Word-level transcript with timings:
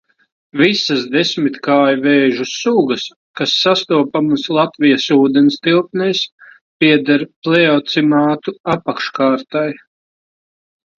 Visas 0.59 1.01
desmitkājvēžu 1.15 2.47
sugas, 2.51 3.03
kas 3.41 3.53
sastopamas 3.65 4.47
Latvijas 4.59 5.07
ūdenstilpēs, 5.19 6.25
pieder 6.85 7.29
pleocimātu 7.45 8.59
apakškārtai. 8.79 9.69